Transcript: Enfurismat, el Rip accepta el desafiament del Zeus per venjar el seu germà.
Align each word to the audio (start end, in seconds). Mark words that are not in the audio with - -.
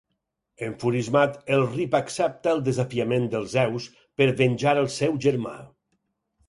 Enfurismat, 0.67 1.37
el 1.57 1.65
Rip 1.75 1.97
accepta 1.99 2.55
el 2.57 2.65
desafiament 2.71 3.29
del 3.35 3.47
Zeus 3.55 3.87
per 4.21 4.33
venjar 4.43 4.77
el 4.87 4.93
seu 5.01 5.19
germà. 5.29 5.59